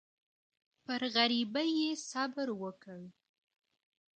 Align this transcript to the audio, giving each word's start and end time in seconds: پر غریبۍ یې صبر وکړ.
پر 0.85 1.01
غریبۍ 1.15 1.69
یې 1.79 1.91
صبر 2.09 2.47
وکړ. 2.61 2.99